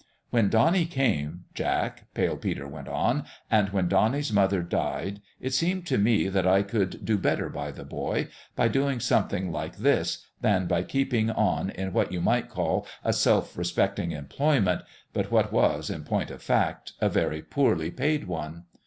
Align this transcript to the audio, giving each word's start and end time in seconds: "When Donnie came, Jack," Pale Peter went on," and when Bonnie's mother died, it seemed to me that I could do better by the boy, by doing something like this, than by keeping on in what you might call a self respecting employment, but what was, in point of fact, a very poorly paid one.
"When 0.31 0.49
Donnie 0.49 0.87
came, 0.87 1.45
Jack," 1.53 2.07
Pale 2.15 2.37
Peter 2.37 2.67
went 2.67 2.87
on," 2.87 3.23
and 3.51 3.69
when 3.69 3.87
Bonnie's 3.87 4.33
mother 4.33 4.63
died, 4.63 5.21
it 5.39 5.53
seemed 5.53 5.85
to 5.85 5.99
me 5.99 6.27
that 6.27 6.47
I 6.47 6.63
could 6.63 7.05
do 7.05 7.19
better 7.19 7.49
by 7.49 7.69
the 7.69 7.83
boy, 7.85 8.29
by 8.55 8.67
doing 8.67 8.99
something 8.99 9.51
like 9.51 9.75
this, 9.75 10.25
than 10.41 10.65
by 10.65 10.81
keeping 10.81 11.29
on 11.29 11.69
in 11.69 11.93
what 11.93 12.11
you 12.11 12.19
might 12.19 12.49
call 12.49 12.87
a 13.03 13.13
self 13.13 13.55
respecting 13.55 14.11
employment, 14.11 14.81
but 15.13 15.29
what 15.29 15.51
was, 15.53 15.91
in 15.91 16.03
point 16.03 16.31
of 16.31 16.41
fact, 16.41 16.93
a 16.99 17.07
very 17.07 17.43
poorly 17.43 17.91
paid 17.91 18.23
one. 18.27 18.63